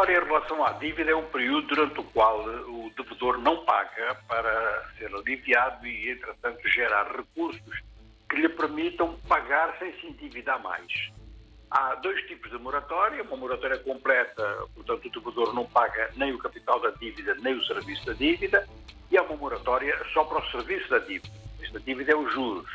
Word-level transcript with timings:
moratória 0.00 0.18
em 0.18 0.24
relação 0.24 0.64
à 0.64 0.72
dívida 0.72 1.10
é 1.10 1.14
um 1.14 1.26
período 1.26 1.66
durante 1.66 2.00
o 2.00 2.04
qual 2.04 2.42
o 2.42 2.90
devedor 2.96 3.38
não 3.38 3.64
paga 3.64 4.16
para 4.26 4.88
ser 4.96 5.14
aliviado 5.14 5.86
e, 5.86 6.10
entretanto, 6.10 6.66
gerar 6.68 7.06
recursos 7.14 7.82
que 8.28 8.36
lhe 8.36 8.48
permitam 8.48 9.18
pagar 9.28 9.76
sem 9.78 9.92
se 10.00 10.06
endividar 10.06 10.62
mais. 10.62 11.10
Há 11.70 11.96
dois 11.96 12.26
tipos 12.26 12.50
de 12.50 12.58
moratória, 12.58 13.22
uma 13.22 13.36
moratória 13.36 13.78
completa, 13.78 14.42
portanto 14.74 15.04
o 15.04 15.20
devedor 15.20 15.54
não 15.54 15.66
paga 15.66 16.10
nem 16.16 16.32
o 16.32 16.38
capital 16.38 16.80
da 16.80 16.90
dívida, 16.90 17.34
nem 17.34 17.54
o 17.54 17.64
serviço 17.64 18.06
da 18.06 18.14
dívida, 18.14 18.66
e 19.10 19.18
há 19.18 19.22
uma 19.22 19.36
moratória 19.36 19.96
só 20.14 20.24
para 20.24 20.38
o 20.38 20.50
serviço 20.50 20.88
da 20.88 20.98
dívida. 21.00 21.34
Esta 21.62 21.78
dívida 21.78 22.12
é 22.12 22.16
os 22.16 22.32
juros. 22.32 22.70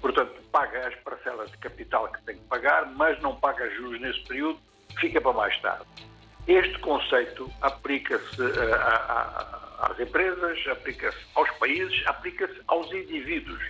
Portanto, 0.00 0.32
paga 0.50 0.88
as 0.88 0.94
parcelas 1.00 1.50
de 1.50 1.58
capital 1.58 2.10
que 2.10 2.22
tem 2.22 2.36
que 2.36 2.44
pagar, 2.44 2.86
mas 2.86 3.20
não 3.20 3.36
paga 3.36 3.68
juros 3.70 4.00
nesse 4.00 4.24
período, 4.24 4.58
fica 4.98 5.20
para 5.20 5.32
mais 5.34 5.60
tarde. 5.60 6.09
Este 6.50 6.76
conceito 6.80 7.48
aplica-se 7.60 8.42
uh, 8.42 8.74
às 9.78 10.00
empresas, 10.00 10.58
aplica-se 10.66 11.16
aos 11.36 11.48
países, 11.58 12.04
aplica-se 12.08 12.60
aos 12.66 12.92
indivíduos. 12.92 13.62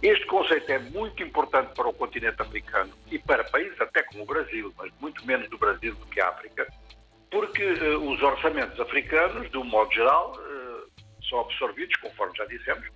Este 0.00 0.24
conceito 0.24 0.72
é 0.72 0.78
muito 0.78 1.22
importante 1.22 1.74
para 1.74 1.86
o 1.86 1.92
continente 1.92 2.40
africano 2.40 2.90
e 3.10 3.18
para 3.18 3.44
países 3.44 3.78
até 3.78 4.02
como 4.04 4.22
o 4.22 4.26
Brasil, 4.26 4.72
mas 4.78 4.90
muito 4.98 5.26
menos 5.26 5.50
do 5.50 5.58
Brasil 5.58 5.94
do 5.94 6.06
que 6.06 6.22
a 6.22 6.30
África, 6.30 6.66
porque 7.30 7.66
uh, 7.66 8.10
os 8.10 8.22
orçamentos 8.22 8.80
africanos, 8.80 9.50
de 9.50 9.58
um 9.58 9.64
modo 9.64 9.92
geral, 9.92 10.32
uh, 10.38 10.90
são 11.28 11.40
absorvidos, 11.40 11.94
conforme 11.96 12.34
já 12.34 12.46
dissemos, 12.46 12.88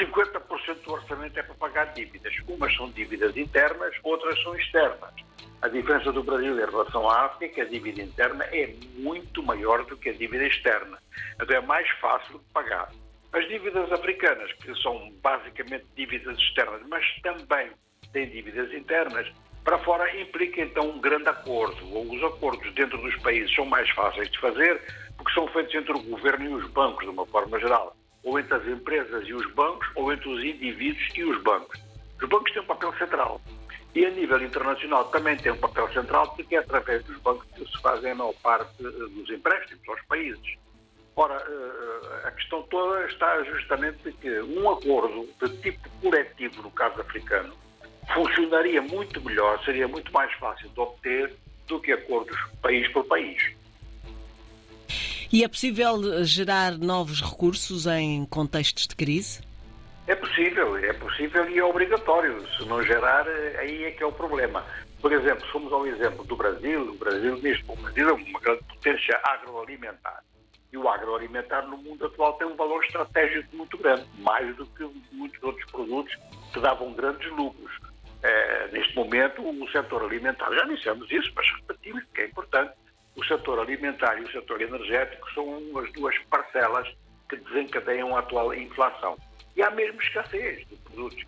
50% 0.00 0.84
do 0.84 0.92
orçamento 0.94 1.38
é 1.38 1.42
para 1.42 1.54
pagar 1.54 1.92
dívidas. 1.92 2.34
Umas 2.48 2.74
são 2.74 2.90
dívidas 2.92 3.36
internas, 3.36 3.94
outras 4.02 4.42
são 4.42 4.56
externas. 4.56 5.12
A 5.60 5.66
diferença 5.68 6.12
do 6.12 6.22
Brasil 6.22 6.54
em 6.54 6.70
relação 6.70 7.10
à 7.10 7.26
África 7.26 7.46
é 7.46 7.48
que 7.48 7.60
a 7.60 7.64
dívida 7.64 8.00
interna 8.00 8.44
é 8.44 8.72
muito 8.94 9.42
maior 9.42 9.84
do 9.84 9.96
que 9.96 10.10
a 10.10 10.12
dívida 10.12 10.46
externa. 10.46 10.98
Então 11.40 11.56
é 11.56 11.60
mais 11.60 11.88
fácil 12.00 12.38
de 12.38 12.44
pagar. 12.52 12.92
As 13.32 13.46
dívidas 13.48 13.90
africanas, 13.90 14.52
que 14.54 14.72
são 14.80 15.12
basicamente 15.20 15.84
dívidas 15.96 16.38
externas, 16.38 16.80
mas 16.88 17.04
também 17.22 17.70
têm 18.12 18.28
dívidas 18.30 18.72
internas, 18.72 19.26
para 19.64 19.78
fora 19.80 20.20
implica 20.20 20.62
então 20.62 20.90
um 20.90 21.00
grande 21.00 21.28
acordo. 21.28 21.76
Os 22.08 22.22
acordos 22.22 22.72
dentro 22.74 22.96
dos 22.98 23.16
países 23.16 23.52
são 23.54 23.66
mais 23.66 23.90
fáceis 23.90 24.30
de 24.30 24.38
fazer 24.38 24.80
porque 25.16 25.32
são 25.32 25.48
feitos 25.48 25.74
entre 25.74 25.92
o 25.92 26.02
governo 26.02 26.44
e 26.44 26.54
os 26.54 26.70
bancos, 26.70 27.04
de 27.04 27.10
uma 27.10 27.26
forma 27.26 27.58
geral. 27.58 27.96
Ou 28.22 28.38
entre 28.38 28.54
as 28.54 28.66
empresas 28.66 29.26
e 29.26 29.34
os 29.34 29.52
bancos, 29.54 29.88
ou 29.96 30.12
entre 30.12 30.28
os 30.28 30.42
indivíduos 30.44 31.08
e 31.16 31.24
os 31.24 31.42
bancos. 31.42 31.80
Os 32.22 32.28
bancos 32.28 32.52
têm 32.52 32.62
um 32.62 32.66
papel 32.66 32.92
central. 32.94 33.40
E 33.94 34.04
a 34.04 34.10
nível 34.10 34.42
internacional 34.42 35.06
também 35.06 35.36
tem 35.36 35.52
um 35.52 35.56
papel 35.56 35.90
central 35.92 36.30
porque 36.34 36.56
é 36.56 36.58
através 36.58 37.04
dos 37.04 37.16
bancos 37.18 37.46
que 37.54 37.64
se 37.64 37.82
fazem 37.82 38.12
a 38.12 38.14
maior 38.14 38.34
parte 38.34 38.70
eh, 38.80 38.90
dos 38.90 39.30
empréstimos 39.30 39.88
aos 39.88 40.02
países. 40.02 40.56
Ora, 41.16 41.34
eh, 41.34 42.28
a 42.28 42.30
questão 42.30 42.62
toda 42.64 43.06
está 43.06 43.42
justamente 43.44 44.12
que 44.20 44.40
um 44.40 44.70
acordo 44.70 45.28
de 45.40 45.56
tipo 45.58 45.88
coletivo, 46.00 46.62
no 46.62 46.70
caso 46.70 47.00
africano, 47.00 47.54
funcionaria 48.14 48.80
muito 48.82 49.20
melhor, 49.22 49.62
seria 49.64 49.88
muito 49.88 50.12
mais 50.12 50.32
fácil 50.34 50.68
de 50.68 50.80
obter 50.80 51.34
do 51.66 51.80
que 51.80 51.92
acordos 51.92 52.36
país 52.62 52.86
por 52.92 53.04
país. 53.06 53.42
E 55.30 55.44
é 55.44 55.48
possível 55.48 56.24
gerar 56.24 56.78
novos 56.78 57.20
recursos 57.20 57.86
em 57.86 58.24
contextos 58.24 58.86
de 58.86 58.96
crise? 58.96 59.40
É 60.08 60.14
possível, 60.14 60.74
é 60.78 60.92
possível 60.94 61.46
e 61.50 61.58
é 61.58 61.64
obrigatório. 61.64 62.40
Se 62.56 62.64
não 62.64 62.82
gerar, 62.82 63.28
aí 63.58 63.84
é 63.84 63.90
que 63.90 64.02
é 64.02 64.06
o 64.06 64.10
problema. 64.12 64.64
Por 65.02 65.12
exemplo, 65.12 65.46
somos 65.48 65.70
ao 65.70 65.86
exemplo 65.86 66.24
do 66.24 66.34
Brasil. 66.34 66.80
O 66.80 66.96
Brasil, 66.96 67.38
mesmo, 67.42 67.74
o 67.74 67.76
Brasil 67.76 68.08
é 68.08 68.12
uma 68.14 68.40
grande 68.40 68.64
potência 68.64 69.20
agroalimentar. 69.22 70.24
E 70.72 70.78
o 70.78 70.88
agroalimentar 70.88 71.66
no 71.68 71.76
mundo 71.76 72.06
atual 72.06 72.32
tem 72.38 72.46
um 72.46 72.56
valor 72.56 72.82
estratégico 72.84 73.54
muito 73.54 73.76
grande, 73.76 74.06
mais 74.20 74.56
do 74.56 74.64
que 74.64 74.90
muitos 75.12 75.42
outros 75.42 75.70
produtos 75.70 76.16
que 76.54 76.60
davam 76.60 76.94
grandes 76.94 77.30
lucros. 77.32 77.78
É, 78.22 78.68
neste 78.72 78.96
momento, 78.96 79.42
o 79.42 79.70
setor 79.70 80.04
alimentar, 80.04 80.50
já 80.52 80.64
dissemos 80.64 81.10
isso, 81.10 81.30
mas 81.36 81.46
repetimos, 81.52 82.02
porque 82.04 82.22
é 82.22 82.26
importante, 82.26 82.72
o 83.14 83.24
setor 83.26 83.60
alimentar 83.60 84.18
e 84.18 84.24
o 84.24 84.32
setor 84.32 84.62
energético 84.62 85.30
são 85.34 85.78
as 85.78 85.92
duas 85.92 86.18
parcelas 86.30 86.88
que 87.28 87.36
desencadeiam 87.36 88.16
a 88.16 88.20
atual 88.20 88.54
inflação. 88.54 89.16
E 89.56 89.62
há 89.62 89.70
mesmo 89.70 90.00
escassez 90.00 90.66
de 90.68 90.76
produtos. 90.76 91.24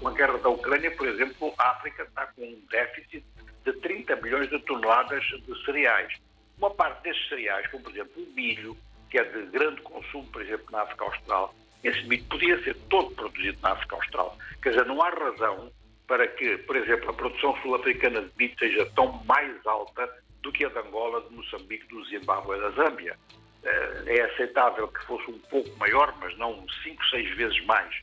Com 0.00 0.08
a 0.08 0.12
guerra 0.12 0.38
da 0.38 0.48
Ucrânia, 0.48 0.90
por 0.96 1.06
exemplo, 1.06 1.52
a 1.58 1.70
África 1.70 2.04
está 2.04 2.26
com 2.28 2.42
um 2.42 2.62
déficit 2.70 3.24
de 3.64 3.72
30 3.74 4.16
milhões 4.16 4.48
de 4.48 4.58
toneladas 4.60 5.22
de 5.24 5.64
cereais. 5.64 6.12
Uma 6.56 6.70
parte 6.70 7.02
desses 7.02 7.28
cereais, 7.28 7.66
como 7.70 7.84
por 7.84 7.92
exemplo 7.92 8.22
o 8.22 8.34
milho, 8.34 8.76
que 9.10 9.18
é 9.18 9.24
de 9.24 9.46
grande 9.46 9.82
consumo, 9.82 10.26
por 10.28 10.40
exemplo, 10.40 10.66
na 10.70 10.82
África 10.82 11.04
Austral, 11.04 11.54
esse 11.84 12.02
milho 12.04 12.24
podia 12.24 12.62
ser 12.64 12.74
todo 12.88 13.14
produzido 13.14 13.58
na 13.62 13.72
África 13.72 13.96
Austral. 13.96 14.38
Quer 14.62 14.70
dizer, 14.70 14.86
não 14.86 15.02
há 15.02 15.10
razão 15.10 15.70
para 16.06 16.26
que, 16.26 16.56
por 16.58 16.76
exemplo, 16.76 17.10
a 17.10 17.12
produção 17.12 17.56
sul-africana 17.60 18.22
de 18.22 18.30
milho 18.38 18.58
seja 18.58 18.86
tão 18.94 19.22
mais 19.24 19.54
alta 19.66 20.08
do 20.42 20.52
que 20.52 20.64
a 20.64 20.68
de 20.68 20.78
Angola, 20.78 21.20
de 21.22 21.34
Moçambique, 21.34 21.86
do 21.88 22.04
Zimbábue 22.06 22.56
e 22.56 22.60
da 22.60 22.70
Zâmbia. 22.70 23.18
Eh, 23.66 24.18
é 24.18 24.20
aceitável 24.22 24.86
que 24.86 25.04
fosse 25.06 25.28
um 25.28 25.38
pouco 25.50 25.68
maior, 25.76 26.14
mas 26.20 26.36
não 26.38 26.64
cinco, 26.84 27.04
seis 27.06 27.28
vezes 27.36 27.64
mais. 27.64 28.00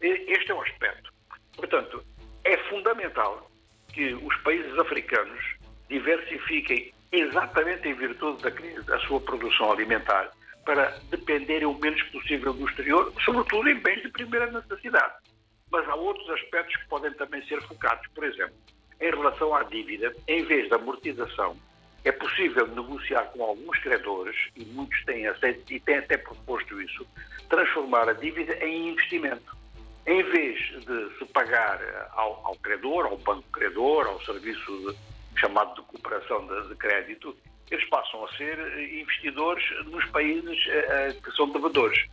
Este 0.00 0.50
é 0.50 0.54
o 0.54 0.62
aspecto. 0.62 1.12
Portanto, 1.56 2.02
é 2.44 2.56
fundamental 2.68 3.50
que 3.92 4.14
os 4.14 4.34
países 4.38 4.78
africanos 4.78 5.44
diversifiquem 5.90 6.92
exatamente 7.12 7.86
em 7.86 7.94
virtude 7.94 8.42
da 8.42 8.50
crise, 8.50 8.90
a 8.92 8.98
sua 9.00 9.20
produção 9.20 9.72
alimentar, 9.72 10.30
para 10.64 10.98
dependerem 11.10 11.66
o 11.66 11.78
menos 11.78 12.02
possível 12.04 12.54
do 12.54 12.66
exterior, 12.66 13.12
sobretudo 13.24 13.68
em 13.68 13.78
bens 13.78 14.02
de 14.02 14.08
primeira 14.08 14.50
necessidade. 14.50 15.14
Mas 15.70 15.86
há 15.86 15.94
outros 15.94 16.28
aspectos 16.30 16.74
que 16.76 16.88
podem 16.88 17.12
também 17.12 17.44
ser 17.46 17.60
focados. 17.62 18.06
Por 18.14 18.24
exemplo, 18.24 18.56
em 19.00 19.10
relação 19.10 19.54
à 19.54 19.64
dívida, 19.64 20.14
em 20.26 20.44
vez 20.44 20.68
da 20.70 20.76
amortização, 20.76 21.56
é 22.04 22.12
possível 22.12 22.66
negociar 22.68 23.24
com 23.32 23.42
alguns 23.42 23.78
credores, 23.78 24.36
e 24.54 24.64
muitos 24.66 25.02
têm 25.04 25.26
aceito 25.26 25.72
e 25.72 25.80
têm 25.80 25.96
até 25.96 26.18
proposto 26.18 26.80
isso, 26.80 27.06
transformar 27.48 28.08
a 28.08 28.12
dívida 28.12 28.54
em 28.64 28.90
investimento. 28.90 29.56
Em 30.06 30.22
vez 30.22 30.58
de 30.84 31.18
se 31.18 31.24
pagar 31.26 31.80
ao, 32.12 32.42
ao 32.44 32.56
credor, 32.56 33.06
ao 33.06 33.16
banco 33.16 33.48
credor, 33.50 34.06
ao 34.06 34.20
serviço 34.22 34.70
de, 34.80 35.40
chamado 35.40 35.80
de 35.80 35.88
cooperação 35.88 36.46
de, 36.46 36.68
de, 36.68 36.74
crédito, 36.74 37.34
eles 37.70 37.88
passam 37.88 38.22
a 38.22 38.28
ser 38.36 38.58
eh, 38.58 39.00
investidores 39.00 39.64
nos 39.86 40.04
países 40.06 40.58
uh, 40.66 41.22
que 41.22 41.34
são 41.34 41.48
devedores. 41.48 42.06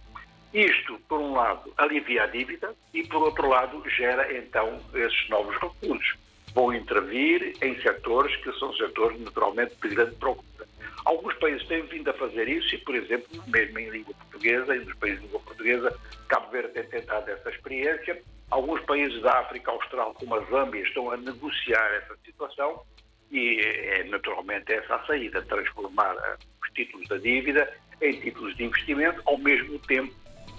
Isto, 0.53 0.99
por 1.09 1.19
um 1.19 1.33
lado, 1.33 1.73
alivia 1.77 2.23
a 2.23 2.27
dívida 2.27 2.73
e, 2.93 3.03
por 3.03 3.23
outro 3.23 3.49
lado, 3.49 3.83
gera 3.89 4.33
então 4.37 4.79
esses 4.93 5.29
novos 5.29 5.53
recursos. 5.57 6.17
Vão 6.53 6.73
intervir 6.73 7.55
em 7.61 7.81
setores 7.81 8.35
que 8.37 8.51
são 8.59 8.73
setores 8.75 9.19
naturalmente 9.21 9.75
de 9.81 9.89
grande 9.89 10.15
procura. 10.15 10.67
Alguns 11.05 11.33
países 11.35 11.67
têm 11.67 11.81
vindo 11.83 12.09
a 12.09 12.13
fazer 12.13 12.47
isso 12.47 12.75
e, 12.75 12.77
por 12.79 12.95
exemplo, 12.95 13.27
mesmo 13.47 13.79
em 13.79 13.89
língua 13.89 14.13
portuguesa, 14.13 14.75
e 14.75 14.79
nos 14.79 14.93
países 14.95 15.19
de 15.19 15.25
língua 15.25 15.39
portuguesa, 15.39 15.99
Cabo 16.27 16.51
Verde 16.51 16.73
tem 16.73 16.83
tentado 16.83 17.29
essa 17.31 17.49
experiência. 17.49 18.21
Alguns 18.51 18.81
países 18.81 19.21
da 19.21 19.39
África 19.39 19.71
Austral, 19.71 20.13
como 20.13 20.35
a 20.35 20.39
Zâmbia, 20.45 20.81
estão 20.83 21.09
a 21.09 21.17
negociar 21.17 21.87
essa 21.95 22.15
situação 22.25 22.83
e 23.31 23.61
é 23.61 24.03
naturalmente 24.03 24.73
essa 24.73 24.95
a 24.95 25.05
saída, 25.05 25.41
transformar 25.43 26.15
eh, 26.15 26.37
os 26.61 26.69
títulos 26.73 27.07
da 27.07 27.17
dívida 27.17 27.71
em 28.01 28.19
títulos 28.19 28.55
de 28.57 28.65
investimento, 28.65 29.21
ao 29.25 29.37
mesmo 29.37 29.79
tempo 29.79 30.13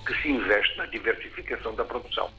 que 0.06 0.14
se 0.22 0.30
investe 0.30 0.76
na 0.78 0.86
diversificação 0.86 1.74
da 1.74 1.84
produção. 1.84 2.30